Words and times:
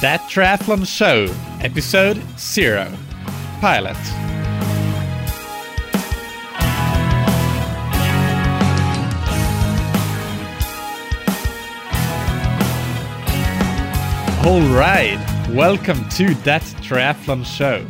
That 0.00 0.22
Triathlon 0.30 0.86
Show, 0.86 1.26
Episode 1.60 2.22
0 2.38 2.96
Pilot. 3.60 3.98
All 14.46 14.62
right, 14.74 15.18
welcome 15.50 16.08
to 16.08 16.34
That 16.44 16.62
Triathlon 16.80 17.44
Show, 17.44 17.86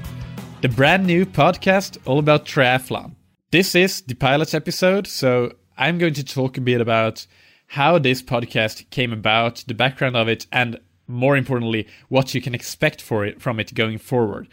the 0.62 0.68
brand 0.68 1.06
new 1.06 1.24
podcast 1.24 1.96
all 2.06 2.18
about 2.18 2.44
triathlon. 2.44 3.14
This 3.52 3.76
is 3.76 4.00
the 4.00 4.14
pilot 4.14 4.52
episode, 4.52 5.06
so 5.06 5.52
I'm 5.78 5.98
going 5.98 6.14
to 6.14 6.24
talk 6.24 6.58
a 6.58 6.60
bit 6.60 6.80
about 6.80 7.24
how 7.68 8.00
this 8.00 8.20
podcast 8.20 8.90
came 8.90 9.12
about, 9.12 9.62
the 9.68 9.74
background 9.74 10.16
of 10.16 10.26
it, 10.26 10.48
and 10.50 10.80
more 11.10 11.36
importantly, 11.36 11.86
what 12.08 12.34
you 12.34 12.40
can 12.40 12.54
expect 12.54 13.00
for 13.02 13.24
it 13.24 13.40
from 13.40 13.60
it 13.60 13.74
going 13.74 13.98
forward. 13.98 14.48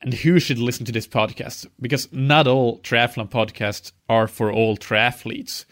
And 0.00 0.14
who 0.14 0.38
should 0.38 0.58
listen 0.58 0.86
to 0.86 0.92
this 0.92 1.08
podcast? 1.08 1.66
Because 1.80 2.12
not 2.12 2.46
all 2.46 2.78
triathlon 2.80 3.28
podcasts 3.28 3.92
are 4.08 4.28
for 4.28 4.52
all 4.52 4.76
triathletes. 4.76 5.64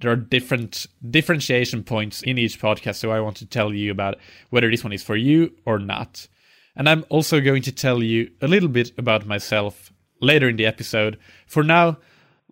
There 0.00 0.10
are 0.10 0.16
different 0.16 0.86
differentiation 1.08 1.84
points 1.84 2.22
in 2.22 2.38
each 2.38 2.60
podcast, 2.60 2.96
so 2.96 3.10
I 3.10 3.20
want 3.20 3.36
to 3.38 3.46
tell 3.46 3.72
you 3.72 3.90
about 3.90 4.16
whether 4.50 4.70
this 4.70 4.84
one 4.84 4.92
is 4.92 5.02
for 5.02 5.16
you 5.16 5.54
or 5.64 5.78
not. 5.78 6.28
And 6.76 6.88
I'm 6.88 7.04
also 7.08 7.40
going 7.40 7.62
to 7.62 7.72
tell 7.72 8.02
you 8.02 8.30
a 8.40 8.48
little 8.48 8.68
bit 8.68 8.92
about 8.96 9.26
myself 9.26 9.92
later 10.20 10.48
in 10.48 10.56
the 10.56 10.66
episode. 10.66 11.18
For 11.46 11.64
now, 11.64 11.98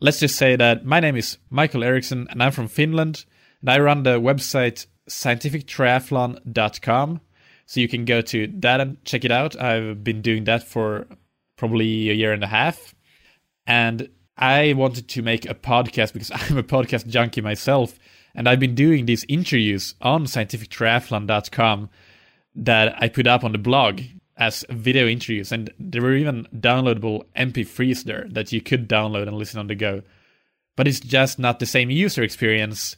let's 0.01 0.21
just 0.21 0.37
say 0.37 0.57
that 0.57 0.85
my 0.85 1.01
name 1.01 1.17
is 1.17 1.39
Mikael 1.51 1.85
Eriksson 1.85 2.27
and 2.31 2.43
I'm 2.43 2.53
from 2.53 2.69
Finland 2.69 3.25
and 3.61 3.71
I 3.71 3.79
run 3.79 4.03
the 4.03 4.21
website 4.21 4.87
scientifictriathlon.com. 5.09 7.21
So 7.67 7.81
you 7.81 7.89
can 7.89 8.05
go 8.05 8.21
to 8.23 8.47
that 8.59 8.81
and 8.81 9.05
check 9.05 9.25
it 9.25 9.33
out. 9.33 9.61
I've 9.61 10.05
been 10.05 10.23
doing 10.23 10.45
that 10.45 10.63
for 10.63 11.09
probably 11.57 12.11
a 12.11 12.15
year 12.15 12.33
and 12.33 12.45
a 12.45 12.49
half. 12.49 12.95
And 13.67 14.09
I 14.37 14.75
wanted 14.75 15.09
to 15.09 15.23
make 15.23 15.47
a 15.47 15.55
podcast 15.55 16.13
because 16.13 16.31
I'm 16.35 16.59
a 16.59 16.63
podcast 16.63 17.09
junkie 17.09 17.41
myself. 17.41 17.99
And 18.35 18.49
I've 18.49 18.61
been 18.61 18.75
doing 18.75 19.07
these 19.07 19.25
interviews 19.29 19.95
on 20.01 20.25
scientifictriathlon.com 20.25 21.91
that 22.57 23.03
I 23.03 23.09
put 23.09 23.27
up 23.27 23.45
on 23.45 23.53
the 23.53 23.59
blog 23.59 24.03
as 24.37 24.65
video 24.69 25.09
interviews. 25.09 25.51
And 25.51 25.73
there 25.79 26.03
were 26.03 26.15
even 26.15 26.47
downloadable 26.55 27.25
MP3s 27.37 28.05
there 28.05 28.27
that 28.31 28.53
you 28.53 28.61
could 28.61 28.89
download 28.89 29.27
and 29.27 29.37
listen 29.37 29.59
on 29.59 29.67
the 29.67 29.75
go. 29.75 30.03
But 30.77 30.87
it's 30.87 31.01
just 31.01 31.39
not 31.39 31.59
the 31.59 31.67
same 31.67 31.91
user 31.91 32.23
experience. 32.23 32.97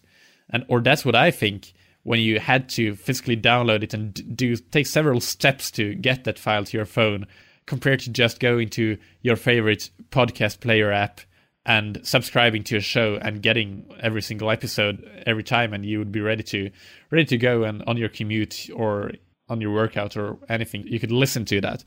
And 0.51 0.65
or 0.69 0.81
that's 0.81 1.05
what 1.05 1.15
I 1.15 1.31
think 1.31 1.73
when 2.09 2.21
you 2.21 2.41
had 2.41 2.71
to 2.71 2.97
physically 2.97 3.37
download 3.37 3.83
it 3.83 3.93
and 3.93 4.35
do 4.35 4.57
take 4.57 4.87
several 4.87 5.21
steps 5.21 5.71
to 5.71 5.95
get 5.97 6.25
that 6.25 6.39
file 6.39 6.65
to 6.65 6.75
your 6.75 6.87
phone 6.87 7.27
compared 7.67 8.01
to 8.01 8.09
just 8.09 8.41
going 8.41 8.67
to 8.67 8.97
your 9.21 9.37
favorite 9.37 9.91
podcast 10.09 10.59
player 10.59 10.91
app 10.91 11.21
and 11.67 12.01
subscribing 12.03 12.65
to 12.65 12.79
a 12.79 12.81
show 12.81 13.19
and 13.21 13.43
getting 13.43 13.85
every 14.01 14.23
single 14.23 14.51
episode 14.51 15.05
every 15.27 15.43
time 15.43 15.75
and 15.75 15.85
you 15.85 15.99
would 15.99 16.11
be 16.11 16.23
ready 16.23 16.43
to 16.43 16.71
ready 17.11 17.27
to 17.27 17.37
go 17.37 17.65
and 17.65 17.85
on 17.87 17.99
your 17.99 18.09
commute 18.09 18.71
or 18.75 19.13
on 19.51 19.61
your 19.61 19.75
workout 19.75 20.17
or 20.17 20.39
anything 20.49 20.87
you 20.87 20.99
could 20.99 21.13
listen 21.13 21.45
to 21.45 21.61
that. 21.61 21.85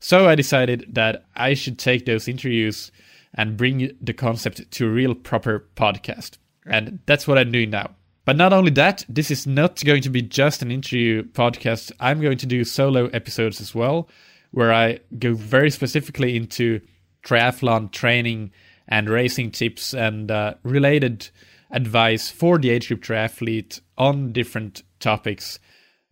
So 0.00 0.28
i 0.28 0.34
decided 0.34 0.84
that 0.96 1.26
i 1.36 1.54
should 1.54 1.78
take 1.78 2.06
those 2.06 2.26
interviews 2.26 2.90
and 3.34 3.56
bring 3.56 3.96
the 4.00 4.14
concept 4.14 4.68
to 4.68 4.86
a 4.88 4.90
real 4.90 5.14
proper 5.14 5.68
podcast. 5.76 6.38
And 6.66 6.98
that's 7.06 7.28
what 7.28 7.38
i'm 7.38 7.52
doing 7.52 7.70
now 7.70 7.94
but 8.24 8.36
not 8.36 8.52
only 8.52 8.70
that, 8.72 9.04
this 9.08 9.30
is 9.30 9.46
not 9.46 9.82
going 9.84 10.02
to 10.02 10.10
be 10.10 10.22
just 10.22 10.62
an 10.62 10.70
interview 10.70 11.22
podcast. 11.22 11.92
I'm 12.00 12.20
going 12.20 12.38
to 12.38 12.46
do 12.46 12.64
solo 12.64 13.06
episodes 13.08 13.60
as 13.60 13.74
well, 13.74 14.08
where 14.50 14.72
I 14.72 15.00
go 15.18 15.34
very 15.34 15.70
specifically 15.70 16.36
into 16.36 16.80
triathlon 17.24 17.90
training 17.90 18.52
and 18.88 19.08
racing 19.08 19.52
tips 19.52 19.94
and 19.94 20.30
uh, 20.30 20.54
related 20.62 21.30
advice 21.70 22.30
for 22.30 22.58
the 22.58 22.70
age 22.70 22.88
group 22.88 23.02
triathlete 23.02 23.80
on 23.96 24.32
different 24.32 24.82
topics 24.98 25.58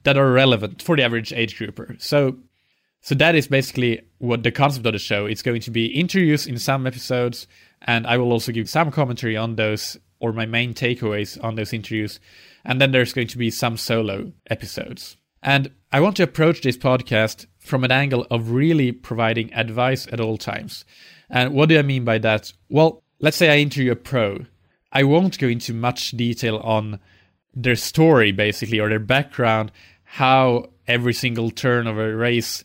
that 0.04 0.16
are 0.16 0.30
relevant 0.30 0.80
for 0.80 0.96
the 0.96 1.02
average 1.02 1.32
age 1.32 1.58
grouper. 1.58 1.96
So 1.98 2.38
so 3.00 3.14
that 3.14 3.34
is 3.34 3.48
basically 3.48 4.02
what 4.18 4.42
the 4.42 4.50
concept 4.50 4.86
of 4.86 4.92
the 4.92 4.98
show. 4.98 5.26
It's 5.26 5.42
going 5.42 5.60
to 5.62 5.70
be 5.70 5.86
interviews 5.86 6.46
in 6.46 6.58
some 6.58 6.86
episodes, 6.86 7.46
and 7.82 8.06
I 8.06 8.16
will 8.18 8.32
also 8.32 8.52
give 8.52 8.68
some 8.68 8.90
commentary 8.90 9.36
on 9.36 9.56
those 9.56 9.96
or 10.20 10.32
my 10.32 10.46
main 10.46 10.74
takeaways 10.74 11.42
on 11.42 11.54
those 11.54 11.72
interviews. 11.72 12.20
And 12.64 12.80
then 12.80 12.92
there's 12.92 13.12
going 13.12 13.28
to 13.28 13.38
be 13.38 13.50
some 13.50 13.76
solo 13.76 14.32
episodes. 14.48 15.16
And 15.42 15.70
I 15.92 16.00
want 16.00 16.16
to 16.16 16.24
approach 16.24 16.62
this 16.62 16.76
podcast 16.76 17.46
from 17.58 17.84
an 17.84 17.92
angle 17.92 18.26
of 18.30 18.50
really 18.50 18.92
providing 18.92 19.52
advice 19.54 20.06
at 20.12 20.20
all 20.20 20.36
times. 20.36 20.84
And 21.30 21.54
what 21.54 21.68
do 21.68 21.78
I 21.78 21.82
mean 21.82 22.04
by 22.04 22.18
that? 22.18 22.52
Well, 22.68 23.02
let's 23.20 23.36
say 23.36 23.50
I 23.50 23.58
interview 23.58 23.92
a 23.92 23.96
pro. 23.96 24.46
I 24.92 25.04
won't 25.04 25.38
go 25.38 25.46
into 25.46 25.74
much 25.74 26.12
detail 26.12 26.58
on 26.58 26.98
their 27.54 27.76
story, 27.76 28.32
basically, 28.32 28.80
or 28.80 28.88
their 28.88 28.98
background, 28.98 29.70
how 30.04 30.70
every 30.86 31.12
single 31.12 31.50
turn 31.50 31.86
of 31.86 31.98
a 31.98 32.14
race 32.14 32.64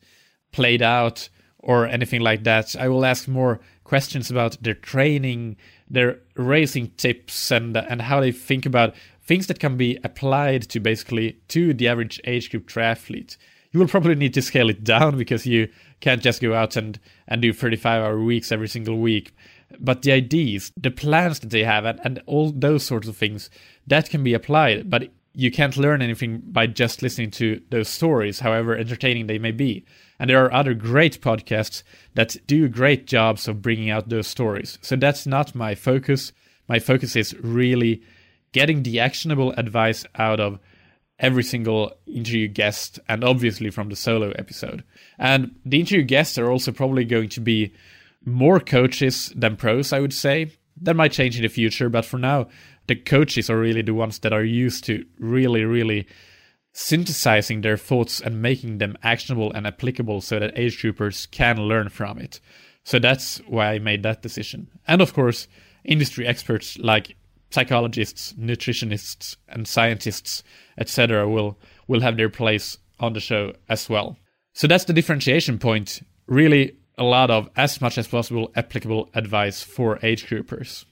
played 0.51 0.81
out, 0.81 1.29
or 1.59 1.87
anything 1.87 2.21
like 2.21 2.43
that. 2.43 2.75
I 2.75 2.89
will 2.89 3.05
ask 3.05 3.27
more 3.27 3.59
questions 3.83 4.29
about 4.29 4.61
their 4.61 4.73
training, 4.73 5.57
their 5.93 6.19
racing 6.35 6.91
tips 6.97 7.51
and 7.51 7.77
and 7.77 8.01
how 8.01 8.19
they 8.19 8.31
think 8.31 8.65
about 8.65 8.95
things 9.23 9.47
that 9.47 9.59
can 9.59 9.77
be 9.77 9.97
applied 10.03 10.63
to 10.63 10.79
basically 10.79 11.37
to 11.47 11.73
the 11.73 11.87
average 11.87 12.19
age 12.25 12.51
group 12.51 12.67
triathlete. 12.67 13.37
You 13.71 13.79
will 13.79 13.87
probably 13.87 14.15
need 14.15 14.33
to 14.35 14.41
scale 14.41 14.69
it 14.69 14.83
down 14.83 15.17
because 15.17 15.45
you 15.45 15.69
can't 16.01 16.21
just 16.21 16.41
go 16.41 16.53
out 16.53 16.75
and, 16.75 16.99
and 17.27 17.41
do 17.41 17.53
35 17.53 18.03
hour 18.03 18.21
weeks 18.21 18.51
every 18.51 18.67
single 18.67 18.99
week. 18.99 19.33
But 19.79 20.03
the 20.03 20.11
ideas, 20.11 20.71
the 20.77 20.91
plans 20.91 21.39
that 21.39 21.49
they 21.49 21.63
have, 21.63 21.85
and, 21.85 21.99
and 22.03 22.21
all 22.27 22.51
those 22.51 22.85
sorts 22.85 23.07
of 23.07 23.17
things, 23.17 23.49
that 23.87 24.09
can 24.09 24.23
be 24.23 24.35
applied. 24.35 24.89
But 24.89 25.09
you 25.33 25.51
can't 25.51 25.77
learn 25.77 26.01
anything 26.01 26.41
by 26.45 26.67
just 26.67 27.01
listening 27.01 27.31
to 27.31 27.61
those 27.69 27.89
stories, 27.89 28.39
however 28.39 28.75
entertaining 28.75 29.27
they 29.27 29.39
may 29.39 29.51
be. 29.51 29.85
And 30.19 30.29
there 30.29 30.43
are 30.45 30.53
other 30.53 30.73
great 30.73 31.21
podcasts 31.21 31.83
that 32.13 32.37
do 32.45 32.67
great 32.69 33.07
jobs 33.07 33.47
of 33.47 33.61
bringing 33.61 33.89
out 33.89 34.09
those 34.09 34.27
stories. 34.27 34.77
So 34.81 34.95
that's 34.95 35.25
not 35.25 35.55
my 35.55 35.75
focus. 35.75 36.31
My 36.67 36.79
focus 36.79 37.15
is 37.15 37.35
really 37.39 38.03
getting 38.51 38.83
the 38.83 38.99
actionable 38.99 39.51
advice 39.53 40.05
out 40.15 40.39
of 40.39 40.59
every 41.19 41.43
single 41.43 41.93
interview 42.05 42.47
guest 42.47 42.99
and 43.09 43.23
obviously 43.23 43.69
from 43.69 43.89
the 43.89 43.95
solo 43.95 44.31
episode. 44.31 44.83
And 45.17 45.55
the 45.65 45.79
interview 45.79 46.03
guests 46.03 46.37
are 46.37 46.49
also 46.49 46.71
probably 46.71 47.05
going 47.05 47.29
to 47.29 47.41
be 47.41 47.73
more 48.25 48.59
coaches 48.59 49.31
than 49.35 49.57
pros, 49.57 49.93
I 49.93 49.99
would 49.99 50.13
say. 50.13 50.51
That 50.81 50.95
might 50.95 51.11
change 51.11 51.35
in 51.35 51.43
the 51.43 51.49
future, 51.49 51.89
but 51.89 52.05
for 52.05 52.17
now, 52.17 52.47
the 52.87 52.95
coaches 52.95 53.49
are 53.49 53.59
really 53.59 53.81
the 53.81 53.93
ones 53.93 54.19
that 54.19 54.33
are 54.33 54.43
used 54.43 54.83
to 54.85 55.05
really, 55.19 55.63
really 55.63 56.07
synthesizing 56.73 57.61
their 57.61 57.77
thoughts 57.77 58.19
and 58.19 58.41
making 58.41 58.79
them 58.79 58.97
actionable 59.03 59.51
and 59.53 59.67
applicable 59.67 60.21
so 60.21 60.39
that 60.39 60.57
age 60.57 60.81
groupers 60.81 61.29
can 61.29 61.57
learn 61.57 61.89
from 61.89 62.17
it. 62.17 62.39
So 62.83 62.99
that's 62.99 63.37
why 63.47 63.73
I 63.73 63.79
made 63.79 64.03
that 64.03 64.21
decision. 64.21 64.67
And 64.87 65.01
of 65.01 65.13
course, 65.13 65.47
industry 65.83 66.27
experts 66.27 66.77
like 66.79 67.15
psychologists, 67.51 68.33
nutritionists, 68.33 69.37
and 69.47 69.67
scientists, 69.67 70.43
etc., 70.77 71.29
will 71.29 71.57
will 71.87 72.01
have 72.01 72.17
their 72.17 72.29
place 72.29 72.77
on 72.99 73.13
the 73.13 73.19
show 73.19 73.53
as 73.69 73.89
well. 73.89 74.17
So 74.53 74.67
that's 74.67 74.85
the 74.85 74.93
differentiation 74.93 75.59
point. 75.59 76.01
Really, 76.27 76.77
a 76.97 77.03
lot 77.03 77.29
of 77.29 77.49
as 77.55 77.81
much 77.81 77.97
as 77.97 78.07
possible 78.07 78.51
applicable 78.55 79.09
advice 79.13 79.61
for 79.61 79.99
age 80.01 80.25
groupers. 80.27 80.85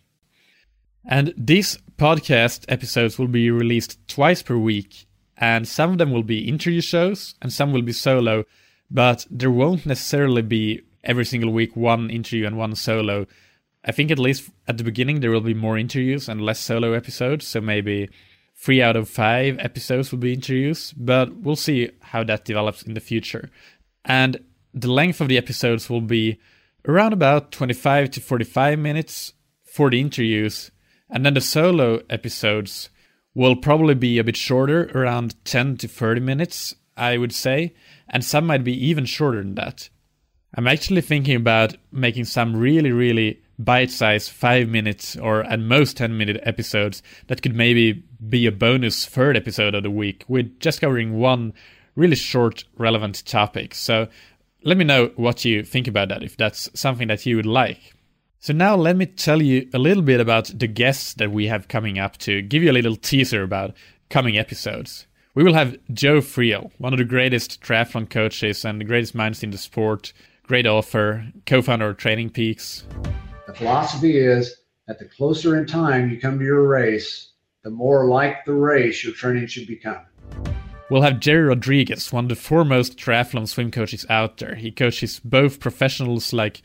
And 1.06 1.34
these 1.36 1.78
podcast 1.98 2.66
episodes 2.68 3.18
will 3.18 3.28
be 3.28 3.50
released 3.52 4.00
twice 4.08 4.42
per 4.42 4.58
week 4.58 5.08
and 5.38 5.68
some 5.68 5.92
of 5.92 5.98
them 5.98 6.12
will 6.12 6.24
be 6.24 6.48
interview 6.48 6.82
shows 6.82 7.36
and 7.42 7.52
some 7.52 7.74
will 7.74 7.82
be 7.82 7.92
solo, 7.92 8.46
but 8.90 9.26
there 9.30 9.52
won't 9.52 9.86
necessarily 9.86 10.44
be 10.44 10.82
every 11.04 11.26
single 11.26 11.52
week 11.52 11.76
one 11.76 12.10
interview 12.10 12.46
and 12.46 12.58
one 12.58 12.76
solo. 12.76 13.26
I 13.84 13.92
think 13.92 14.12
at 14.12 14.20
least 14.20 14.50
at 14.68 14.78
the 14.78 14.84
beginning 14.84 15.20
there 15.20 15.32
will 15.32 15.42
be 15.42 15.56
more 15.56 15.78
interviews 15.78 16.30
and 16.30 16.42
less 16.42 16.60
solo 16.60 16.94
episodes, 16.94 17.48
so 17.48 17.60
maybe 17.60 18.10
three 18.56 18.82
out 18.82 18.96
of 18.96 19.10
five 19.10 19.58
episodes 19.58 20.12
will 20.12 20.20
be 20.20 20.34
interviews, 20.34 20.94
but 20.96 21.36
we'll 21.38 21.56
see 21.56 21.90
how 22.02 22.24
that 22.24 22.46
develops 22.46 22.84
in 22.84 22.94
the 22.94 23.00
future. 23.00 23.50
And 24.06 24.40
the 24.74 24.92
length 24.92 25.20
of 25.20 25.28
the 25.28 25.38
episodes 25.38 25.90
will 25.90 26.02
be 26.02 26.40
around 26.88 27.14
about 27.14 27.52
25 27.52 28.12
to 28.12 28.22
45 28.22 28.78
minutes 28.78 29.34
for 29.66 29.90
the 29.90 30.00
interviews, 30.00 30.70
and 31.12 31.26
then 31.26 31.34
the 31.34 31.42
solo 31.42 32.02
episodes 32.10 32.90
will 33.34 33.56
probably 33.56 33.96
be 33.96 34.18
a 34.18 34.24
bit 34.24 34.38
shorter, 34.38 34.90
around 34.96 35.36
10 35.46 35.78
to 35.78 35.88
30 35.88 36.22
minutes, 36.22 36.76
I 36.98 37.18
would 37.18 37.34
say, 37.34 37.74
and 38.10 38.24
some 38.24 38.46
might 38.48 38.64
be 38.64 38.88
even 38.88 39.06
shorter 39.06 39.40
than 39.40 39.56
that. 39.56 39.90
I'm 40.56 40.68
actually 40.68 41.02
thinking 41.02 41.36
about 41.36 41.78
making 41.92 42.26
some 42.26 42.56
really, 42.56 42.92
really 42.92 43.42
bite 43.58 43.92
sized 43.92 44.32
5 44.32 44.68
minutes 44.68 45.16
or 45.16 45.44
at 45.44 45.60
most 45.60 45.98
10 45.98 46.18
minute 46.18 46.42
episodes 46.44 47.02
that 47.28 47.42
could 47.42 47.56
maybe 47.56 48.04
be 48.28 48.46
a 48.48 48.52
bonus 48.52 49.06
third 49.06 49.38
episode 49.38 49.76
of 49.76 49.84
the 49.84 49.92
week 49.92 50.26
with 50.28 50.60
just 50.60 50.82
covering 50.82 51.20
one 51.20 51.54
really 51.96 52.16
short, 52.16 52.64
relevant 52.78 53.26
topic. 53.26 53.76
So 53.76 54.08
let 54.64 54.78
me 54.78 54.84
know 54.84 55.12
what 55.16 55.46
you 55.46 55.64
think 55.64 55.88
about 55.88 56.10
that, 56.10 56.24
if 56.24 56.38
that's 56.38 56.70
something 56.74 57.08
that 57.08 57.26
you 57.26 57.36
would 57.36 57.46
like. 57.46 57.94
So 58.44 58.54
now 58.54 58.76
let 58.76 58.96
me 58.96 59.06
tell 59.06 59.40
you 59.40 59.70
a 59.72 59.78
little 59.78 60.02
bit 60.02 60.20
about 60.20 60.46
the 60.58 60.66
guests 60.66 61.14
that 61.14 61.32
we 61.32 61.46
have 61.46 61.68
coming 61.68 62.00
up 62.00 62.18
to 62.18 62.42
give 62.42 62.64
you 62.64 62.72
a 62.72 62.74
little 62.74 62.96
teaser 62.96 63.44
about 63.44 63.76
coming 64.10 64.36
episodes. 64.36 65.06
We 65.36 65.44
will 65.44 65.54
have 65.54 65.78
Joe 65.94 66.22
Friel, 66.22 66.72
one 66.80 66.92
of 66.92 66.98
the 66.98 67.06
greatest 67.06 67.62
triathlon 67.62 68.10
coaches 68.10 68.66
and 68.66 68.82
the 68.82 68.86
greatest 68.86 69.14
minds 69.14 69.44
in 69.44 69.52
the 69.52 69.60
sport, 69.60 70.12
great 70.42 70.66
author, 70.66 71.28
co-founder 71.46 71.90
of 71.90 71.98
Training 71.98 72.32
Peaks. 72.32 72.84
The 73.46 73.54
philosophy 73.54 74.18
is 74.18 74.56
that 74.88 74.98
the 74.98 75.06
closer 75.06 75.60
in 75.60 75.68
time 75.68 76.10
you 76.10 76.20
come 76.20 76.40
to 76.40 76.44
your 76.44 76.68
race, 76.68 77.34
the 77.64 77.70
more 77.70 78.08
like 78.08 78.44
the 78.46 78.54
race 78.54 79.04
your 79.04 79.14
training 79.14 79.46
should 79.46 79.68
become. 79.68 80.02
We'll 80.90 81.04
have 81.04 81.20
Gerry 81.20 81.44
Rodrigues, 81.44 82.12
one 82.12 82.26
of 82.26 82.30
the 82.30 82.36
foremost 82.36 82.98
triathlon 82.98 83.48
swim 83.48 83.70
coaches 83.70 84.04
out 84.10 84.38
there. 84.38 84.56
He 84.56 84.72
coaches 84.72 85.22
both 85.24 85.60
professionals 85.60 86.34
like 86.34 86.64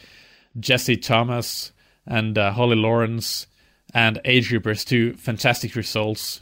Jesse 0.58 0.96
Thomas 0.96 1.72
and 2.06 2.38
uh, 2.38 2.52
Holly 2.52 2.76
Lawrence 2.76 3.46
and 3.94 4.20
age 4.24 4.50
groupers 4.50 4.84
to 4.86 5.14
fantastic 5.14 5.74
results. 5.74 6.40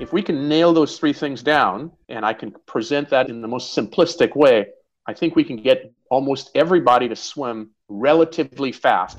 If 0.00 0.12
we 0.12 0.22
can 0.22 0.48
nail 0.48 0.72
those 0.72 0.98
three 0.98 1.12
things 1.12 1.42
down 1.42 1.92
and 2.08 2.24
I 2.24 2.32
can 2.32 2.52
present 2.66 3.10
that 3.10 3.28
in 3.28 3.40
the 3.40 3.48
most 3.48 3.76
simplistic 3.76 4.36
way, 4.36 4.66
I 5.06 5.14
think 5.14 5.36
we 5.36 5.44
can 5.44 5.56
get 5.56 5.92
almost 6.10 6.50
everybody 6.54 7.08
to 7.08 7.16
swim 7.16 7.70
relatively 7.88 8.72
fast. 8.72 9.18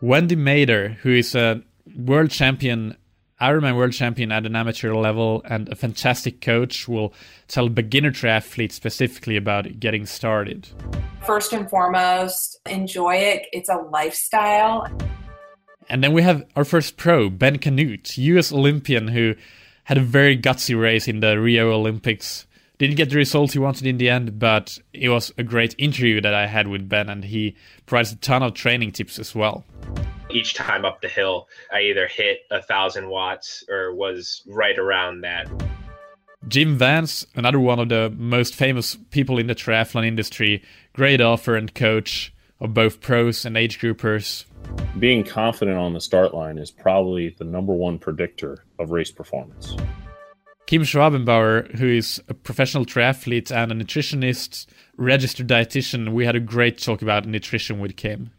Wendy 0.00 0.36
Mader, 0.36 0.94
who 0.96 1.10
is 1.10 1.34
a 1.34 1.62
world 1.96 2.30
champion 2.30 2.96
Ironman 3.44 3.76
world 3.76 3.92
champion 3.92 4.32
at 4.32 4.46
an 4.46 4.56
amateur 4.56 4.94
level 4.94 5.42
and 5.44 5.68
a 5.68 5.74
fantastic 5.74 6.40
coach 6.40 6.88
will 6.88 7.12
tell 7.46 7.68
beginner 7.68 8.10
triathletes 8.10 8.72
specifically 8.72 9.36
about 9.36 9.78
getting 9.78 10.06
started. 10.06 10.66
First 11.26 11.52
and 11.52 11.68
foremost, 11.68 12.58
enjoy 12.64 13.16
it. 13.16 13.42
It's 13.52 13.68
a 13.68 13.76
lifestyle. 13.76 14.88
And 15.90 16.02
then 16.02 16.14
we 16.14 16.22
have 16.22 16.46
our 16.56 16.64
first 16.64 16.96
pro, 16.96 17.28
Ben 17.28 17.58
Kanute, 17.58 18.16
US 18.16 18.50
Olympian 18.50 19.08
who 19.08 19.34
had 19.84 19.98
a 19.98 20.00
very 20.00 20.38
gutsy 20.38 20.80
race 20.80 21.06
in 21.06 21.20
the 21.20 21.38
Rio 21.38 21.70
Olympics. 21.70 22.46
Didn't 22.78 22.96
get 22.96 23.10
the 23.10 23.16
results 23.16 23.52
he 23.52 23.58
wanted 23.58 23.86
in 23.86 23.98
the 23.98 24.08
end, 24.08 24.38
but 24.38 24.78
it 24.94 25.10
was 25.10 25.34
a 25.36 25.42
great 25.42 25.74
interview 25.76 26.22
that 26.22 26.32
I 26.32 26.46
had 26.46 26.66
with 26.66 26.88
Ben, 26.88 27.10
and 27.10 27.22
he 27.24 27.56
provides 27.84 28.10
a 28.10 28.16
ton 28.16 28.42
of 28.42 28.54
training 28.54 28.92
tips 28.92 29.18
as 29.18 29.34
well 29.34 29.64
each 30.34 30.54
time 30.54 30.84
up 30.84 31.00
the 31.00 31.08
hill, 31.08 31.48
I 31.72 31.80
either 31.82 32.06
hit 32.06 32.40
a 32.50 32.60
thousand 32.60 33.08
watts 33.08 33.64
or 33.68 33.94
was 33.94 34.42
right 34.46 34.78
around 34.78 35.22
that. 35.22 35.48
Jim 36.48 36.76
Vance, 36.76 37.24
another 37.34 37.58
one 37.60 37.78
of 37.78 37.88
the 37.88 38.12
most 38.16 38.54
famous 38.54 38.96
people 39.10 39.38
in 39.38 39.46
the 39.46 39.54
triathlon 39.54 40.06
industry, 40.06 40.62
great 40.92 41.20
author 41.20 41.56
and 41.56 41.74
coach 41.74 42.34
of 42.60 42.74
both 42.74 43.00
pros 43.00 43.44
and 43.46 43.56
age 43.56 43.78
groupers. 43.78 44.44
Being 44.98 45.24
confident 45.24 45.78
on 45.78 45.94
the 45.94 46.00
start 46.00 46.34
line 46.34 46.58
is 46.58 46.70
probably 46.70 47.34
the 47.38 47.44
number 47.44 47.72
one 47.72 47.98
predictor 47.98 48.64
of 48.78 48.90
race 48.90 49.10
performance. 49.10 49.76
Kim 50.66 50.82
Schwabenbauer, 50.82 51.76
who 51.76 51.88
is 51.88 52.22
a 52.28 52.34
professional 52.34 52.86
triathlete 52.86 53.50
and 53.50 53.70
a 53.70 53.74
nutritionist, 53.74 54.66
registered 54.96 55.46
dietitian, 55.46 56.12
we 56.12 56.24
had 56.24 56.36
a 56.36 56.40
great 56.40 56.78
talk 56.78 57.02
about 57.02 57.26
nutrition 57.26 57.80
with 57.80 57.96
Kim. 57.96 58.30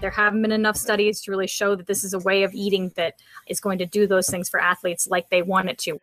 There 0.00 0.10
haven't 0.10 0.42
been 0.42 0.52
enough 0.52 0.76
studies 0.76 1.20
to 1.22 1.30
really 1.30 1.46
show 1.46 1.74
that 1.76 1.86
this 1.86 2.04
is 2.04 2.14
a 2.14 2.18
way 2.18 2.42
of 2.42 2.54
eating 2.54 2.90
that 2.96 3.14
is 3.46 3.60
going 3.60 3.78
to 3.78 3.86
do 3.86 4.06
those 4.06 4.28
things 4.28 4.48
for 4.48 4.60
athletes 4.60 5.08
like 5.08 5.28
they 5.28 5.42
want 5.42 5.68
it 5.68 5.78
to. 5.78 6.00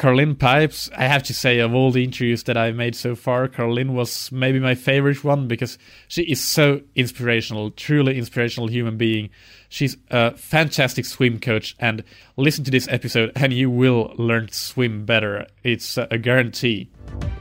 Karlyn 0.00 0.38
Pipes, 0.38 0.88
I 0.96 1.04
have 1.08 1.24
to 1.24 1.34
say, 1.34 1.58
of 1.58 1.74
all 1.74 1.90
the 1.90 2.02
interviews 2.02 2.44
that 2.44 2.56
I've 2.56 2.74
made 2.74 2.96
so 2.96 3.14
far, 3.14 3.48
Karlyn 3.48 3.90
was 3.90 4.32
maybe 4.32 4.58
my 4.58 4.74
favorite 4.74 5.22
one 5.22 5.46
because 5.46 5.76
she 6.08 6.22
is 6.22 6.42
so 6.42 6.80
inspirational, 6.94 7.70
truly 7.70 8.16
inspirational 8.16 8.70
human 8.70 8.96
being. 8.96 9.28
She's 9.68 9.98
a 10.10 10.34
fantastic 10.38 11.04
swim 11.04 11.38
coach, 11.38 11.76
and 11.78 12.02
listen 12.38 12.64
to 12.64 12.70
this 12.70 12.88
episode, 12.88 13.32
and 13.36 13.52
you 13.52 13.68
will 13.68 14.14
learn 14.16 14.46
to 14.46 14.54
swim 14.54 15.04
better. 15.04 15.46
It's 15.64 15.98
a 15.98 16.16
guarantee 16.16 16.88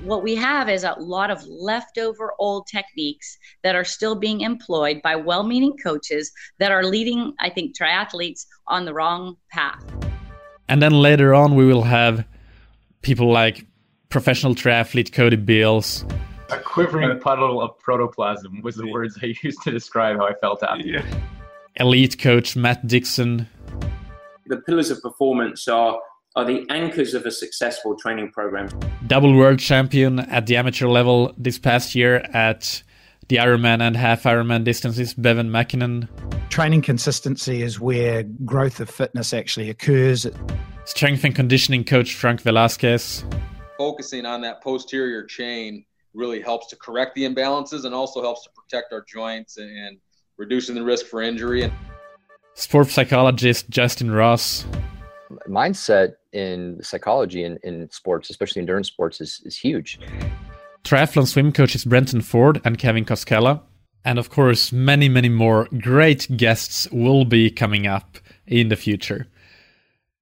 what 0.02 0.24
we 0.24 0.36
have 0.36 0.68
is 0.68 0.84
a 0.84 0.96
lot 1.00 1.30
of 1.30 1.42
leftover 1.46 2.34
old 2.40 2.66
techniques 2.68 3.38
that 3.64 3.76
are 3.76 3.84
still 3.86 4.16
being 4.16 4.42
employed 4.42 5.02
by 5.02 5.16
well 5.16 5.44
meaning 5.44 5.78
coaches 5.78 6.32
that 6.58 6.72
are 6.72 6.84
leading, 6.84 7.34
I 7.40 7.52
think, 7.52 7.78
triathletes 7.78 8.46
on 8.68 8.84
the 8.84 8.94
wrong 8.94 9.38
path. 9.50 9.84
And 10.68 10.82
then 10.82 10.94
later 10.94 11.34
on, 11.34 11.56
we 11.56 11.66
will 11.66 11.84
have 11.84 12.26
people 13.02 13.32
like 13.32 13.66
professional 14.10 14.56
triathlete 14.56 15.14
Cody 15.14 15.36
Beals. 15.36 16.06
A 16.50 16.58
quivering 16.58 17.20
puddle 17.20 17.62
of 17.62 17.78
protoplasm 17.78 18.62
was 18.62 18.76
the 18.76 18.88
words 18.88 19.18
I 19.22 19.34
used 19.44 19.62
to 19.64 19.72
describe 19.72 20.18
how 20.18 20.28
I 20.28 20.34
felt 20.42 20.64
after. 20.64 20.86
Yeah. 20.86 21.06
Elite 21.76 22.20
coach 22.20 22.56
Matt 22.56 22.88
Dixon. 22.88 23.48
The 24.48 24.58
pillars 24.58 24.90
of 24.90 25.02
performance 25.02 25.68
are 25.68 26.00
are 26.36 26.46
the 26.46 26.66
anchors 26.70 27.14
of 27.14 27.26
a 27.26 27.32
successful 27.32 27.96
training 27.96 28.32
program. 28.32 28.70
Double 29.08 29.36
world 29.36 29.60
champion 29.60 30.20
at 30.20 30.46
the 30.46 30.58
amateur 30.58 30.88
level 30.88 31.34
this 31.38 31.58
past 31.58 31.96
year 31.96 32.18
at 32.34 32.84
the 33.30 33.38
Ironman 33.38 33.82
and 33.82 33.98
half 33.98 34.24
Ironman 34.24 34.64
distances, 34.64 35.14
Bevan 35.14 35.50
McKinnon. 35.50 36.08
Training 36.50 36.82
consistency 36.82 37.62
is 37.62 37.80
where 37.80 38.24
growth 38.24 38.80
of 38.80 38.90
fitness 38.90 39.34
actually 39.34 39.70
occurs. 39.70 40.28
Strength 40.86 41.24
and 41.24 41.36
conditioning 41.36 41.84
coach 41.84 42.16
Frank 42.16 42.42
Velasquez. 42.42 43.24
Focusing 43.78 44.26
on 44.26 44.42
that 44.42 44.62
posterior 44.62 45.24
chain 45.24 45.86
really 46.14 46.42
helps 46.42 46.68
to 46.68 46.76
correct 46.76 47.14
the 47.16 47.24
imbalances 47.24 47.86
and 47.86 47.94
also 47.94 48.22
helps 48.22 48.44
to 48.44 48.50
protect 48.50 48.92
our 48.92 49.06
joints 49.08 49.58
and 49.58 50.00
reducing 50.38 50.76
the 50.76 50.84
risk 50.84 51.06
for 51.06 51.22
injury. 51.22 51.72
Sport 52.56 52.88
psychologist 52.88 53.70
Justin 53.70 54.12
Ross 54.12 54.66
mindset 55.48 56.14
in 56.34 56.80
psychology 56.82 57.44
in, 57.44 57.58
in 57.64 57.90
sports, 57.92 58.30
especially 58.30 58.62
endurance 58.62 58.88
sports, 58.88 59.22
is, 59.22 59.42
is 59.46 59.58
huge. 59.58 60.00
Triathlon 60.84 61.28
swim 61.28 61.52
coaches 61.52 61.86
Brenton 61.86 62.22
Ford 62.22 62.62
and 62.66 62.78
Kevin 62.78 63.06
Koskella. 63.06 63.62
And 64.06 64.18
of 64.18 64.30
course, 64.30 64.72
many, 64.72 65.10
many 65.10 65.30
more 65.30 65.68
great 65.78 66.38
guests 66.38 66.88
will 66.92 67.26
be 67.26 67.50
coming 67.52 67.86
up 67.86 68.18
in 68.48 68.70
the 68.70 68.76
future. 68.76 69.28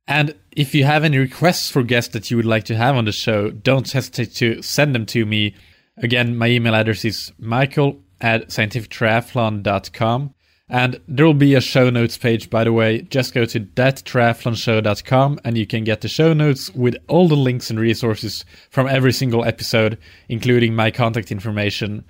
And 0.07 0.35
if 0.51 0.73
you 0.73 0.85
have 0.85 1.03
any 1.03 1.17
requests 1.17 1.69
for 1.69 1.83
guests 1.83 2.13
that 2.13 2.31
you 2.31 2.37
would 2.37 2.45
like 2.45 2.63
to 2.65 2.75
have 2.75 2.95
on 2.95 3.05
the 3.05 3.11
show, 3.11 3.51
don't 3.51 3.91
hesitate 3.91 4.33
to 4.35 4.61
send 4.61 4.95
them 4.95 5.05
to 5.07 5.25
me. 5.25 5.53
Again, 5.97 6.37
my 6.37 6.47
email 6.47 6.75
address 6.75 7.03
is 7.03 7.31
mikael 7.37 7.99
at 8.21 8.49
scientifictriathlon.com. 8.49 10.33
And 10.69 10.99
there 11.07 11.25
will 11.25 11.33
be 11.33 11.55
a 11.55 11.61
show 11.61 11.89
notes 11.89 12.17
page, 12.17 12.49
by 12.49 12.65
the 12.65 12.73
way. 12.73 13.01
Just 13.03 13.33
go 13.33 13.45
to 13.45 13.59
thattriathlonshow.com 13.59 15.39
and 15.45 15.57
you 15.57 15.65
can 15.65 15.85
get 15.85 16.01
the 16.01 16.09
show 16.09 16.33
notes 16.33 16.73
with 16.73 16.97
all 17.07 17.29
the 17.29 17.37
links 17.37 17.69
and 17.69 17.79
resources 17.79 18.43
from 18.69 18.87
every 18.87 19.13
single 19.13 19.45
episode, 19.45 19.97
including 20.27 20.75
my 20.75 20.91
contact 20.91 21.31
information 21.31 22.03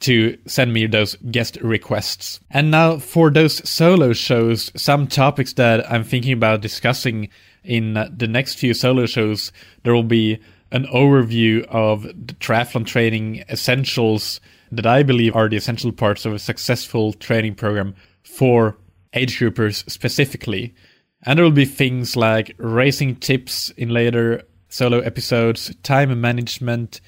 to 0.00 0.36
send 0.46 0.72
me 0.72 0.86
those 0.86 1.16
guest 1.30 1.56
requests. 1.62 2.40
And 2.50 2.70
now 2.70 2.98
for 2.98 3.30
those 3.30 3.66
solo 3.68 4.12
shows, 4.12 4.70
some 4.76 5.06
topics 5.06 5.54
that 5.54 5.90
I'm 5.90 6.04
thinking 6.04 6.32
about 6.32 6.60
discussing 6.60 7.28
in 7.64 7.94
the 7.94 8.28
next 8.28 8.54
few 8.54 8.74
solo 8.74 9.06
shows, 9.06 9.52
there 9.82 9.94
will 9.94 10.02
be 10.02 10.38
an 10.72 10.84
overview 10.86 11.64
of 11.66 12.02
the 12.02 12.34
triathlon 12.34 12.86
training 12.86 13.44
essentials 13.48 14.40
that 14.72 14.86
I 14.86 15.02
believe 15.02 15.34
are 15.34 15.48
the 15.48 15.56
essential 15.56 15.92
parts 15.92 16.26
of 16.26 16.34
a 16.34 16.38
successful 16.38 17.12
training 17.12 17.54
program 17.54 17.94
for 18.22 18.76
age 19.14 19.38
groupers 19.38 19.88
specifically. 19.90 20.74
And 21.22 21.38
there 21.38 21.44
will 21.44 21.52
be 21.52 21.64
things 21.64 22.16
like 22.16 22.54
racing 22.58 23.16
tips 23.16 23.70
in 23.70 23.90
later 23.90 24.42
solo 24.68 25.00
episodes, 25.00 25.74
time 25.82 26.20
management. 26.20 27.00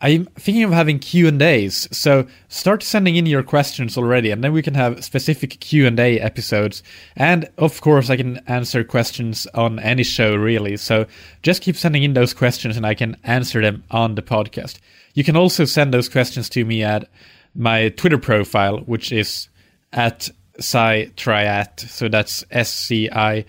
I'm 0.00 0.26
thinking 0.26 0.62
of 0.62 0.70
having 0.70 1.00
Q&As. 1.00 1.88
So 1.90 2.26
start 2.48 2.84
sending 2.84 3.16
in 3.16 3.26
your 3.26 3.42
questions 3.42 3.98
already 3.98 4.30
and 4.30 4.44
then 4.44 4.52
we 4.52 4.62
can 4.62 4.74
have 4.74 5.04
specific 5.04 5.58
Q&A 5.58 6.20
episodes. 6.20 6.84
And 7.16 7.48
of 7.58 7.80
course 7.80 8.08
I 8.08 8.16
can 8.16 8.36
answer 8.46 8.84
questions 8.84 9.46
on 9.54 9.80
any 9.80 10.04
show 10.04 10.36
really. 10.36 10.76
So 10.76 11.06
just 11.42 11.62
keep 11.62 11.76
sending 11.76 12.04
in 12.04 12.14
those 12.14 12.32
questions 12.32 12.76
and 12.76 12.86
I 12.86 12.94
can 12.94 13.16
answer 13.24 13.60
them 13.60 13.82
on 13.90 14.14
the 14.14 14.22
podcast. 14.22 14.78
You 15.14 15.24
can 15.24 15.36
also 15.36 15.64
send 15.64 15.92
those 15.92 16.08
questions 16.08 16.48
to 16.50 16.64
me 16.64 16.84
at 16.84 17.08
my 17.56 17.88
Twitter 17.88 18.18
profile, 18.18 18.78
which 18.78 19.10
is 19.10 19.48
at 19.92 20.30
Sci 20.58 21.10
Triat. 21.16 21.80
So 21.80 22.08
that's 22.08 22.44
S 22.52 22.72
C 22.72 23.10
I 23.10 23.44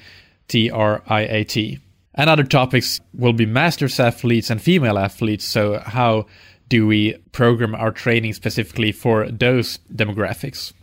T 0.47 0.71
R 0.71 1.03
I 1.07 1.21
A 1.21 1.43
T. 1.43 1.79
And 2.19 2.29
other 2.29 2.43
topics 2.43 2.99
will 3.13 3.31
be 3.31 3.45
masters 3.45 3.97
athletes 3.97 4.49
and 4.49 4.61
female 4.61 4.99
athletes. 4.99 5.45
So, 5.45 5.79
how 5.79 6.25
do 6.67 6.85
we 6.85 7.13
program 7.31 7.73
our 7.73 7.91
training 7.91 8.33
specifically 8.33 8.91
for 8.91 9.31
those 9.31 9.79
demographics? 9.89 10.73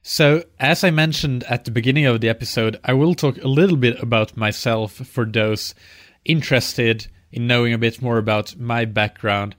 So, 0.00 0.42
as 0.58 0.82
I 0.82 0.90
mentioned 0.90 1.44
at 1.44 1.66
the 1.66 1.70
beginning 1.70 2.06
of 2.06 2.22
the 2.22 2.30
episode, 2.30 2.80
I 2.82 2.94
will 2.94 3.14
talk 3.14 3.36
a 3.44 3.46
little 3.46 3.76
bit 3.76 4.02
about 4.02 4.38
myself 4.38 4.92
for 4.92 5.26
those 5.26 5.74
interested 6.24 7.08
in 7.30 7.46
knowing 7.46 7.74
a 7.74 7.78
bit 7.78 8.00
more 8.00 8.16
about 8.16 8.56
my 8.56 8.86
background. 8.86 9.56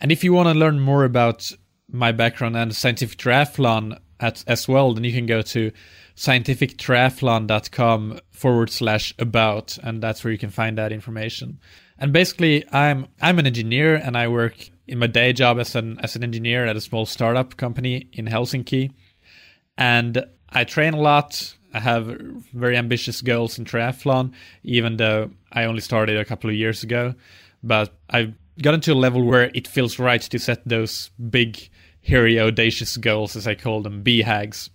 And 0.00 0.10
if 0.10 0.24
you 0.24 0.32
want 0.32 0.48
to 0.48 0.58
learn 0.58 0.80
more 0.80 1.04
about 1.04 1.52
my 1.88 2.10
background 2.10 2.56
and 2.56 2.74
scientific 2.74 3.16
triathlon 3.16 3.96
at, 4.18 4.42
as 4.48 4.66
well, 4.66 4.92
then 4.92 5.04
you 5.04 5.12
can 5.12 5.26
go 5.26 5.40
to 5.40 5.70
scientifictriathlon.com 6.16 8.18
forward 8.38 8.70
slash 8.70 9.14
about, 9.18 9.76
and 9.82 10.02
that's 10.02 10.22
where 10.22 10.32
you 10.32 10.38
can 10.38 10.50
find 10.50 10.78
that 10.78 10.92
information. 10.92 11.58
And 11.98 12.12
basically, 12.12 12.64
I'm 12.72 13.08
I'm 13.20 13.38
an 13.38 13.46
engineer, 13.46 13.96
and 13.96 14.16
I 14.16 14.28
work 14.28 14.70
in 14.86 14.98
my 14.98 15.08
day 15.08 15.32
job 15.32 15.58
as 15.58 15.74
an 15.74 15.98
as 16.00 16.16
an 16.16 16.22
engineer 16.22 16.64
at 16.66 16.76
a 16.76 16.80
small 16.80 17.06
startup 17.06 17.56
company 17.56 18.08
in 18.12 18.26
Helsinki, 18.26 18.92
and 19.76 20.24
I 20.48 20.64
train 20.64 20.94
a 20.94 21.00
lot. 21.00 21.54
I 21.74 21.80
have 21.80 22.06
very 22.54 22.76
ambitious 22.76 23.20
goals 23.20 23.58
in 23.58 23.64
triathlon, 23.64 24.32
even 24.62 24.96
though 24.96 25.30
I 25.52 25.64
only 25.64 25.82
started 25.82 26.16
a 26.16 26.24
couple 26.24 26.48
of 26.48 26.56
years 26.56 26.82
ago. 26.82 27.14
But 27.62 27.92
I've 28.08 28.32
gotten 28.62 28.80
to 28.82 28.92
a 28.92 28.94
level 28.94 29.22
where 29.22 29.50
it 29.54 29.68
feels 29.68 29.98
right 29.98 30.22
to 30.22 30.38
set 30.38 30.66
those 30.66 31.10
big, 31.30 31.68
hairy, 32.02 32.40
audacious 32.40 32.96
goals, 32.96 33.36
as 33.36 33.46
I 33.46 33.54
call 33.54 33.82
them, 33.82 34.02
BHAGs. 34.02 34.70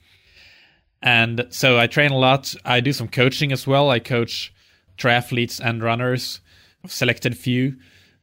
And 1.04 1.46
so 1.50 1.78
I 1.78 1.88
train 1.88 2.12
a 2.12 2.18
lot. 2.18 2.56
I 2.64 2.80
do 2.80 2.94
some 2.94 3.10
coaching 3.10 3.52
as 3.52 3.68
well. 3.68 3.92
I 3.92 4.00
coach 4.00 4.54
triathletes 4.98 5.60
and 5.64 5.84
runners, 5.84 6.40
selected 6.88 7.38
few. 7.38 7.76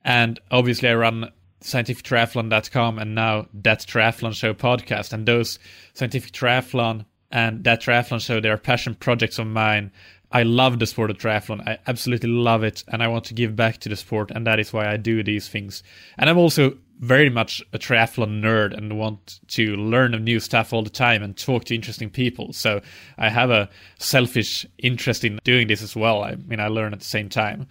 And 0.03 0.41
obviously, 0.51 0.89
I 0.89 0.95
run 0.95 1.31
scientifictriathlon.com 1.61 2.99
and 2.99 3.15
now 3.15 3.47
that 3.53 3.81
triathlon 3.81 4.35
show 4.35 4.55
podcast. 4.55 5.13
And 5.13 5.27
those 5.27 5.59
scientific 5.93 6.33
triathlon 6.33 7.05
and 7.31 7.65
that 7.65 7.83
triathlon 7.83 8.21
show, 8.21 8.41
they're 8.41 8.57
passion 8.57 8.95
projects 8.95 9.39
of 9.39 9.47
mine. 9.47 9.93
I 10.33 10.45
love 10.45 10.79
the 10.79 10.87
sport 10.87 11.11
of 11.11 11.19
triathlon. 11.19 11.69
I 11.69 11.79
absolutely 11.87 12.31
love 12.31 12.63
it, 12.63 12.85
and 12.89 13.03
I 13.03 13.09
want 13.09 13.25
to 13.27 13.35
give 13.35 13.57
back 13.57 13.79
to 13.79 13.89
the 13.89 13.97
sport, 13.97 14.31
and 14.31 14.47
that 14.47 14.61
is 14.61 14.73
why 14.73 14.91
I 14.91 14.97
do 14.97 15.25
these 15.25 15.49
things. 15.49 15.83
And 16.19 16.31
I'm 16.31 16.39
also 16.39 16.79
very 17.01 17.31
much 17.31 17.63
a 17.73 17.79
triathlon 17.79 18.43
nerd 18.43 18.77
and 18.77 18.99
want 18.99 19.41
to 19.49 19.75
learn 19.77 20.13
new 20.23 20.39
stuff 20.39 20.73
all 20.73 20.83
the 20.83 20.91
time 20.91 21.23
and 21.23 21.37
talk 21.37 21.65
to 21.65 21.75
interesting 21.75 22.11
people. 22.11 22.53
So 22.53 22.83
I 23.17 23.31
have 23.31 23.51
a 23.51 23.71
selfish 23.99 24.67
interest 24.79 25.25
in 25.25 25.41
doing 25.43 25.67
this 25.67 25.83
as 25.83 25.97
well. 25.97 26.23
I 26.23 26.37
mean, 26.37 26.61
I 26.61 26.69
learn 26.69 26.93
at 26.93 26.99
the 26.99 27.07
same 27.07 27.31
time. 27.31 27.67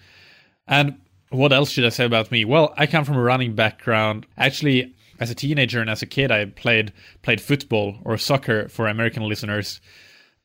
And 0.68 1.00
what 1.30 1.54
else 1.54 1.70
should 1.70 1.86
I 1.86 1.90
say 1.90 2.06
about 2.06 2.32
me? 2.32 2.44
Well, 2.44 2.74
I 2.76 2.88
come 2.88 3.06
from 3.06 3.18
a 3.18 3.22
running 3.22 3.54
background. 3.54 4.26
Actually, 4.36 4.96
as 5.20 5.30
a 5.30 5.36
teenager 5.36 5.80
and 5.80 5.92
as 5.92 6.02
a 6.02 6.08
kid, 6.08 6.32
I 6.32 6.46
played 6.46 6.92
played 7.22 7.40
football 7.40 8.00
or 8.04 8.18
soccer 8.18 8.68
for 8.68 8.88
American 8.88 9.24
listeners, 9.24 9.80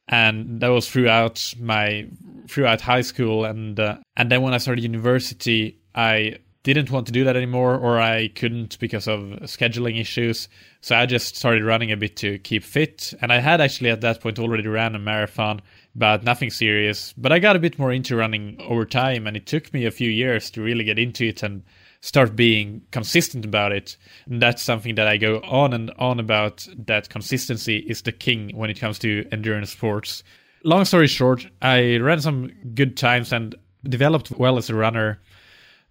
and 0.09 0.61
that 0.61 0.69
was 0.69 0.91
throughout 0.91 1.55
my 1.59 2.07
throughout 2.49 2.83
high 2.83 3.01
school 3.01 3.47
and 3.47 3.81
uh, 3.81 3.97
and 4.17 4.31
then 4.31 4.43
when 4.43 4.53
I 4.53 4.59
started 4.59 4.83
university, 4.83 5.79
I 5.95 6.39
didn't 6.73 6.91
want 6.91 7.07
to 7.07 7.13
do 7.13 7.25
that 7.25 7.37
anymore, 7.37 7.77
or 7.77 8.01
I 8.01 8.29
couldn't 8.29 8.79
because 8.79 9.07
of 9.07 9.21
scheduling 9.43 10.01
issues. 10.01 10.49
So 10.81 10.97
I 10.97 11.05
just 11.05 11.37
started 11.37 11.63
running 11.63 11.93
a 11.93 11.97
bit 11.97 12.17
to 12.17 12.39
keep 12.39 12.65
fit, 12.65 13.13
and 13.21 13.33
I 13.33 13.41
had 13.41 13.61
actually 13.61 13.91
at 13.91 14.01
that 14.01 14.21
point 14.21 14.39
already 14.39 14.67
ran 14.67 14.95
a 14.95 14.99
marathon, 14.99 15.61
but 15.95 16.25
nothing 16.25 16.51
serious. 16.51 17.13
But 17.17 17.33
I 17.33 17.39
got 17.39 17.57
a 17.57 17.59
bit 17.59 17.79
more 17.79 17.93
into 17.93 18.17
running 18.17 18.57
over 18.61 18.87
time, 18.87 19.27
and 19.27 19.37
it 19.37 19.47
took 19.47 19.73
me 19.75 19.85
a 19.85 19.91
few 19.91 20.11
years 20.11 20.51
to 20.53 20.63
really 20.63 20.85
get 20.85 20.99
into 20.99 21.27
it 21.27 21.43
and 21.43 21.63
start 22.01 22.37
being 22.37 22.83
consistent 22.91 23.45
about 23.45 23.73
it. 23.73 23.97
And 24.27 24.41
that's 24.41 24.63
something 24.63 24.95
that 24.97 25.07
I 25.07 25.17
go 25.17 25.41
on 25.41 25.73
and 25.73 25.91
on 25.99 26.21
about 26.21 26.67
that 26.87 27.09
consistency 27.09 27.79
is 27.79 28.03
the 28.03 28.13
king 28.13 28.51
when 28.55 28.69
it 28.69 28.79
comes 28.79 28.99
to 29.01 29.27
endurance 29.33 29.71
sports. 29.71 30.23
Long 30.65 30.85
story 30.85 31.09
short, 31.09 31.47
I 31.63 31.97
ran 31.97 32.21
some 32.21 32.53
good 32.75 32.97
times 32.97 33.33
and 33.33 33.55
developed 33.85 34.31
well 34.33 34.59
as 34.59 34.69
a 34.69 34.75
runner, 34.75 35.21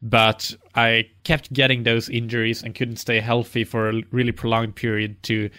but 0.03 0.53
I 0.75 1.09
kept 1.23 1.53
getting 1.53 1.83
those 1.83 2.09
injuries 2.09 2.61
and 2.61 2.75
couldn't 2.75 2.97
stay 2.97 3.21
healthy 3.21 3.63
for 3.63 3.89
a 3.89 4.01
really 4.11 4.33
prolonged 4.33 4.75
period 4.75 5.23
too. 5.23 5.49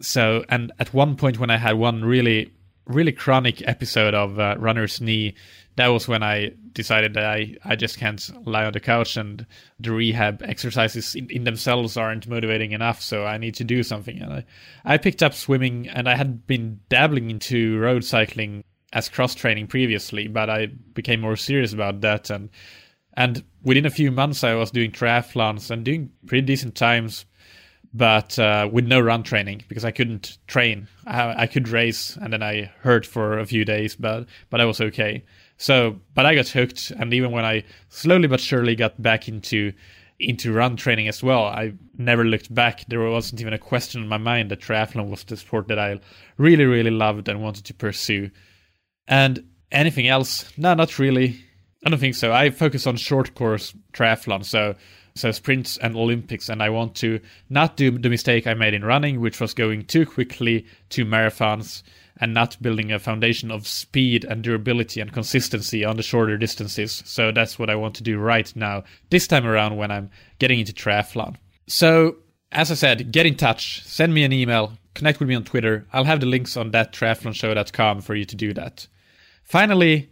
So, 0.00 0.44
and 0.48 0.72
at 0.80 0.92
one 0.92 1.14
point 1.14 1.38
when 1.38 1.50
I 1.50 1.56
had 1.56 1.74
one 1.74 2.04
really, 2.04 2.52
really 2.86 3.12
chronic 3.12 3.66
episode 3.66 4.12
of 4.12 4.40
uh, 4.40 4.56
runner's 4.58 5.00
knee, 5.00 5.36
that 5.76 5.86
was 5.86 6.08
when 6.08 6.24
I 6.24 6.50
decided 6.72 7.14
that 7.14 7.24
I, 7.24 7.54
I 7.64 7.76
just 7.76 7.96
can't 7.96 8.28
lie 8.44 8.64
on 8.64 8.72
the 8.72 8.80
couch 8.80 9.16
and 9.16 9.46
the 9.78 9.92
rehab 9.92 10.42
exercises 10.42 11.14
in, 11.14 11.30
in, 11.30 11.44
themselves 11.44 11.96
aren't 11.96 12.26
motivating 12.26 12.72
enough. 12.72 13.00
So 13.00 13.24
I 13.24 13.38
need 13.38 13.54
to 13.54 13.64
do 13.64 13.84
something. 13.84 14.20
And 14.20 14.32
I, 14.32 14.44
I 14.84 14.98
picked 14.98 15.22
up 15.22 15.32
swimming 15.32 15.88
and 15.88 16.08
I 16.08 16.16
had 16.16 16.44
been 16.48 16.80
dabbling 16.88 17.30
into 17.30 17.78
road 17.78 18.04
cycling 18.04 18.64
as 18.92 19.08
cross 19.08 19.36
training 19.36 19.68
previously, 19.68 20.26
but 20.26 20.50
I 20.50 20.66
became 20.66 21.20
more 21.20 21.36
serious 21.36 21.72
about 21.72 22.00
that. 22.00 22.30
And, 22.30 22.50
and 23.14 23.44
within 23.62 23.86
a 23.86 23.90
few 23.90 24.10
months, 24.10 24.42
I 24.44 24.54
was 24.54 24.70
doing 24.70 24.90
triathlons 24.90 25.70
and 25.70 25.84
doing 25.84 26.10
pretty 26.26 26.46
decent 26.46 26.74
times 26.74 27.26
but 27.94 28.38
uh, 28.38 28.68
with 28.72 28.86
no 28.86 29.00
run 29.00 29.22
training 29.22 29.62
because 29.68 29.84
I 29.84 29.90
couldn't 29.90 30.38
train. 30.46 30.88
I, 31.06 31.42
I, 31.42 31.46
could 31.46 31.68
race 31.68 32.16
and 32.16 32.32
then 32.32 32.42
I 32.42 32.72
hurt 32.80 33.04
for 33.04 33.38
a 33.38 33.46
few 33.46 33.64
days, 33.64 33.96
but 33.96 34.26
but 34.50 34.60
I 34.60 34.64
was 34.64 34.80
okay. 34.80 35.24
So, 35.58 36.00
but 36.14 36.26
I 36.26 36.34
got 36.34 36.48
hooked, 36.48 36.90
and 36.90 37.12
even 37.12 37.30
when 37.30 37.44
I 37.44 37.64
slowly 37.88 38.28
but 38.28 38.40
surely 38.40 38.74
got 38.74 39.00
back 39.00 39.28
into 39.28 39.72
into 40.18 40.52
run 40.52 40.76
training 40.76 41.08
as 41.08 41.22
well, 41.22 41.44
I 41.44 41.74
never 41.98 42.24
looked 42.24 42.54
back. 42.54 42.84
There 42.88 43.00
wasn't 43.00 43.40
even 43.40 43.52
a 43.52 43.58
question 43.58 44.02
in 44.02 44.08
my 44.08 44.18
mind 44.18 44.50
that 44.50 44.60
triathlon 44.60 45.10
was 45.10 45.24
the 45.24 45.36
sport 45.36 45.68
that 45.68 45.78
I 45.78 46.00
really, 46.36 46.64
really 46.64 46.90
loved 46.90 47.28
and 47.28 47.42
wanted 47.42 47.64
to 47.66 47.74
pursue. 47.74 48.30
And 49.08 49.44
anything 49.70 50.06
else? 50.08 50.50
No, 50.56 50.74
not 50.74 50.98
really. 50.98 51.44
I 51.84 51.90
don't 51.90 51.98
think 51.98 52.14
so. 52.14 52.32
I 52.32 52.50
focus 52.50 52.86
on 52.86 52.96
short 52.96 53.34
course 53.34 53.74
triathlon, 53.92 54.44
so 54.44 54.74
so 55.14 55.30
sprints 55.30 55.76
and 55.78 55.94
Olympics, 55.94 56.48
and 56.48 56.62
I 56.62 56.70
want 56.70 56.94
to 56.96 57.20
not 57.50 57.76
do 57.76 57.90
the 57.90 58.08
mistake 58.08 58.46
I 58.46 58.54
made 58.54 58.74
in 58.74 58.84
running, 58.84 59.20
which 59.20 59.40
was 59.40 59.52
going 59.52 59.84
too 59.84 60.06
quickly 60.06 60.66
to 60.90 61.04
marathons 61.04 61.82
and 62.18 62.32
not 62.32 62.60
building 62.62 62.92
a 62.92 62.98
foundation 62.98 63.50
of 63.50 63.66
speed 63.66 64.24
and 64.24 64.42
durability 64.42 65.00
and 65.00 65.12
consistency 65.12 65.84
on 65.84 65.96
the 65.96 66.02
shorter 66.02 66.38
distances. 66.38 67.02
So 67.04 67.32
that's 67.32 67.58
what 67.58 67.70
I 67.70 67.74
want 67.74 67.94
to 67.96 68.02
do 68.02 68.18
right 68.18 68.50
now, 68.54 68.84
this 69.10 69.26
time 69.26 69.46
around 69.46 69.76
when 69.76 69.90
I'm 69.90 70.10
getting 70.38 70.60
into 70.60 70.72
triathlon. 70.72 71.36
So, 71.66 72.16
as 72.50 72.70
I 72.70 72.74
said, 72.74 73.12
get 73.12 73.26
in 73.26 73.36
touch, 73.36 73.82
send 73.84 74.14
me 74.14 74.24
an 74.24 74.32
email, 74.32 74.72
connect 74.94 75.20
with 75.20 75.28
me 75.28 75.34
on 75.34 75.44
Twitter. 75.44 75.86
I'll 75.92 76.04
have 76.04 76.20
the 76.20 76.26
links 76.26 76.56
on 76.56 76.70
that 76.70 76.92
triathlonshow.com 76.92 78.02
for 78.02 78.14
you 78.14 78.24
to 78.24 78.36
do 78.36 78.54
that. 78.54 78.86
Finally, 79.42 80.10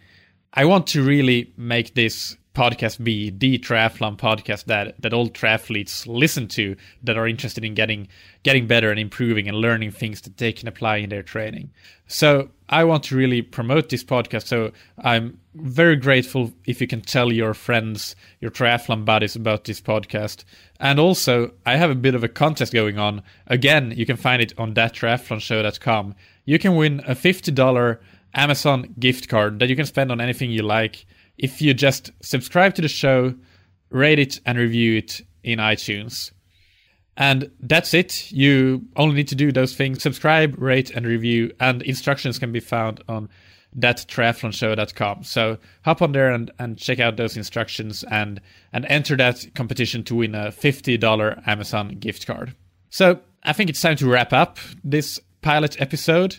I 0.53 0.65
want 0.65 0.87
to 0.89 1.03
really 1.03 1.53
make 1.57 1.95
this 1.95 2.37
podcast 2.55 3.03
be 3.03 3.31
the 3.31 3.59
triathlon 3.59 4.19
podcast 4.19 4.65
that 4.65 5.01
that 5.01 5.13
all 5.13 5.29
triathletes 5.29 6.05
listen 6.07 6.49
to 6.49 6.75
that 7.03 7.17
are 7.17 7.29
interested 7.29 7.65
in 7.65 7.75
getting 7.75 8.09
getting 8.43 8.67
better 8.67 8.91
and 8.91 8.99
improving 8.99 9.49
and 9.49 9.57
learning 9.57 9.93
things 9.93 10.21
that 10.23 10.37
they 10.37 10.53
can 10.53 10.67
apply 10.67 10.97
in 10.97 11.11
their 11.11 11.23
training. 11.23 11.71
So 12.09 12.51
I 12.69 12.83
want 12.83 13.05
to 13.05 13.17
really 13.17 13.43
promote 13.43 13.89
this 13.89 14.03
podcast. 14.03 14.47
So 14.47 14.73
I'm 14.99 15.39
very 15.55 15.95
grateful 15.95 16.53
if 16.67 16.81
you 16.81 16.89
can 16.89 17.03
tell 17.03 17.33
your 17.33 17.55
friends, 17.55 18.17
your 18.41 18.51
triathlon 18.51 19.05
buddies 19.05 19.37
about 19.37 19.65
this 19.65 19.81
podcast. 19.81 20.45
And 20.81 20.99
also, 20.99 21.53
I 21.67 21.77
have 21.77 21.91
a 21.91 21.95
bit 21.95 22.15
of 22.15 22.25
a 22.25 22.29
contest 22.29 22.73
going 22.73 22.99
on. 22.99 23.23
Again, 23.47 23.93
you 23.97 24.07
can 24.07 24.17
find 24.17 24.43
it 24.43 24.53
on 24.59 24.75
thattriathlonshow.com. 24.75 26.15
You 26.45 26.59
can 26.59 26.75
win 26.75 27.01
a 27.07 27.15
$50 27.15 27.99
Amazon 28.35 28.95
gift 28.99 29.29
card 29.29 29.59
that 29.59 29.69
you 29.69 29.77
can 29.77 29.87
spend 29.87 30.13
on 30.13 30.21
anything 30.21 30.51
you 30.51 30.63
like 30.63 31.05
if 31.39 31.63
you 31.63 31.75
just 31.75 32.11
subscribe 32.23 32.75
to 32.75 32.83
the 32.83 32.89
show, 32.89 33.35
rate 33.91 34.19
it, 34.19 34.41
and 34.45 34.59
review 34.59 34.99
it 34.99 35.23
in 35.43 35.59
iTunes. 35.59 36.33
And 37.17 37.51
that's 37.61 37.93
it. 37.93 38.31
You 38.31 38.87
only 38.97 39.17
need 39.17 39.29
to 39.29 39.35
do 39.35 39.53
those 39.53 39.75
things 39.75 40.03
subscribe, 40.03 40.61
rate, 40.61 40.91
and 40.91 41.07
review. 41.07 41.53
And 41.61 41.83
instructions 41.83 42.39
can 42.39 42.53
be 42.53 42.61
found 42.61 43.03
on 43.09 43.29
thattriathlonshow.com. 43.79 45.25
So 45.25 45.59
hop 45.85 46.03
on 46.03 46.13
there 46.13 46.31
and, 46.31 46.51
and 46.59 46.79
check 46.79 46.99
out 46.99 47.17
those 47.17 47.37
instructions 47.37 48.05
and, 48.05 48.41
and 48.73 48.85
enter 48.87 49.17
that 49.17 49.47
competition 49.55 50.03
to 50.05 50.17
win 50.17 50.35
a 50.35 50.47
$50 50.49 51.47
Amazon 51.47 51.89
gift 51.91 52.27
card. 52.27 52.55
So 52.91 53.21
I 53.45 53.53
think 53.53 53.71
it's 53.71 53.81
time 53.81 53.97
to 53.97 54.09
wrap 54.09 54.33
up 54.33 54.59
this 54.83 55.21
pilot 55.43 55.81
episode. 55.81 56.39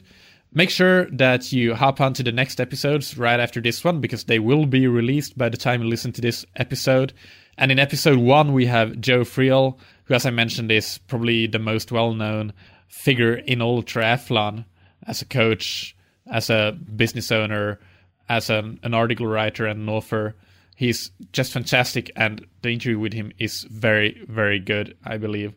Make 0.54 0.70
sure 0.70 1.06
that 1.12 1.54
you 1.54 1.76
hop 1.76 2.02
on 2.02 2.14
to 2.16 2.24
the 2.24 2.32
next 2.34 2.60
episodes 2.60 3.18
right 3.18 3.40
after 3.40 3.62
this 3.62 3.86
one 3.86 4.02
because 4.02 4.26
they 4.26 4.40
will 4.40 4.66
be 4.66 4.86
released 4.86 5.38
by 5.38 5.48
the 5.48 5.56
time 5.56 5.82
you 5.82 5.88
listen 5.88 6.12
to 6.12 6.22
this 6.22 6.46
episode. 6.58 7.14
And 7.58 7.72
in 7.72 7.80
episode 7.80 8.18
one, 8.18 8.52
we 8.52 8.66
have 8.66 9.00
Joe 9.00 9.22
Friel, 9.22 9.78
who, 10.06 10.14
as 10.14 10.26
I 10.26 10.30
mentioned, 10.30 10.70
is 10.70 10.98
probably 11.08 11.48
the 11.48 11.60
most 11.60 11.94
well 11.94 12.14
known 12.14 12.52
figure 12.90 13.36
in 13.36 13.62
all 13.62 13.82
triathlon 13.82 14.66
as 15.08 15.22
a 15.22 15.26
coach, 15.26 15.96
as 16.30 16.50
a 16.50 16.78
business 16.96 17.32
owner, 17.32 17.80
as 18.28 18.50
an, 18.50 18.78
an 18.84 18.94
article 18.94 19.28
writer 19.28 19.66
and 19.66 19.82
an 19.82 19.90
author. 19.90 20.36
He's 20.76 21.12
just 21.32 21.54
fantastic, 21.54 22.12
and 22.18 22.46
the 22.62 22.72
interview 22.72 23.00
with 23.00 23.14
him 23.14 23.32
is 23.40 23.64
very, 23.64 24.22
very 24.28 24.60
good, 24.60 24.98
I 25.06 25.18
believe. 25.18 25.54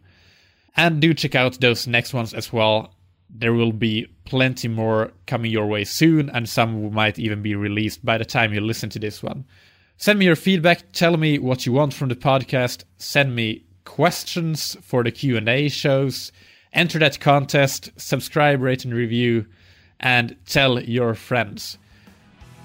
And 0.76 1.00
do 1.00 1.14
check 1.14 1.34
out 1.34 1.60
those 1.60 1.88
next 1.88 2.14
ones 2.14 2.32
as 2.32 2.52
well 2.52 2.93
there 3.34 3.52
will 3.52 3.72
be 3.72 4.06
plenty 4.24 4.68
more 4.68 5.12
coming 5.26 5.50
your 5.50 5.66
way 5.66 5.84
soon, 5.84 6.30
and 6.30 6.48
some 6.48 6.92
might 6.94 7.18
even 7.18 7.42
be 7.42 7.54
released 7.54 8.04
by 8.04 8.16
the 8.16 8.24
time 8.24 8.54
you 8.54 8.60
listen 8.60 8.88
to 8.90 8.98
this 8.98 9.22
one. 9.22 9.44
Send 9.96 10.18
me 10.18 10.26
your 10.26 10.36
feedback. 10.36 10.92
Tell 10.92 11.16
me 11.16 11.38
what 11.38 11.66
you 11.66 11.72
want 11.72 11.94
from 11.94 12.08
the 12.08 12.16
podcast. 12.16 12.84
Send 12.98 13.34
me 13.34 13.64
questions 13.84 14.76
for 14.82 15.02
the 15.02 15.10
Q&A 15.10 15.68
shows. 15.68 16.32
Enter 16.72 16.98
that 16.98 17.20
contest. 17.20 17.90
Subscribe, 17.96 18.60
rate, 18.60 18.84
and 18.84 18.94
review. 18.94 19.46
And 20.00 20.36
tell 20.46 20.80
your 20.80 21.14
friends. 21.14 21.78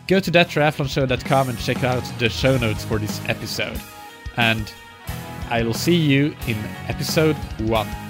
Go 0.08 0.20
to 0.20 0.32
thattriathlonshow.com 0.32 1.50
and 1.50 1.60
check 1.60 1.84
out 1.84 2.04
the 2.18 2.30
show 2.30 2.58
notes 2.58 2.84
for 2.84 2.98
this 2.98 3.22
episode. 3.28 3.80
And 4.38 4.72
I 5.50 5.64
will 5.64 5.74
see 5.74 5.96
you 5.96 6.36
in 6.48 6.58
episode 6.88 7.36
one. 7.60 8.09